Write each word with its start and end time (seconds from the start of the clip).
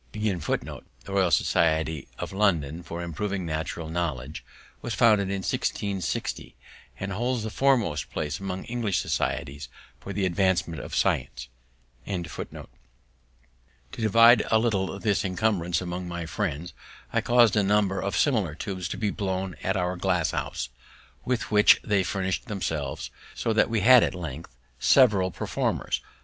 The 0.13 0.81
Royal 1.09 1.29
Society 1.29 2.07
of 2.17 2.33
London 2.33 2.81
for 2.81 3.03
Improving 3.03 3.45
Natural 3.45 3.87
Knowledge 3.87 4.43
was 4.81 4.95
founded 4.95 5.27
in 5.29 5.43
1660 5.43 6.55
and 6.99 7.13
holds 7.13 7.43
the 7.43 7.51
foremost 7.51 8.09
place 8.09 8.39
among 8.39 8.63
English 8.63 8.97
societies 8.97 9.69
for 9.99 10.11
the 10.11 10.25
advancement 10.25 10.81
of 10.81 10.95
science. 10.95 11.49
To 12.07 12.31
divide 13.91 14.41
a 14.49 14.57
little 14.57 14.97
this 14.97 15.23
incumbrance 15.23 15.81
among 15.81 16.07
my 16.07 16.25
friends, 16.25 16.73
I 17.13 17.21
caused 17.21 17.55
a 17.55 17.61
number 17.61 18.01
of 18.01 18.17
similar 18.17 18.55
tubes 18.55 18.87
to 18.87 18.97
be 18.97 19.11
blown 19.11 19.55
at 19.61 19.77
our 19.77 19.97
glass 19.97 20.31
house, 20.31 20.69
with 21.25 21.51
which 21.51 21.79
they 21.83 22.01
furnish'd 22.01 22.47
themselves, 22.47 23.11
so 23.35 23.53
that 23.53 23.69
we 23.69 23.81
had 23.81 24.01
at 24.01 24.15
length 24.15 24.55
several 24.79 25.29
performers. 25.29 26.01